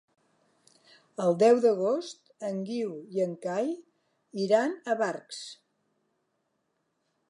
El 1.25 1.37
deu 1.43 1.59
d'agost 1.65 2.33
en 2.49 2.65
Guiu 2.71 2.97
i 3.19 3.23
en 3.29 3.37
Cai 3.47 3.71
iran 4.49 4.77
a 4.95 5.01
Barx. 5.07 5.47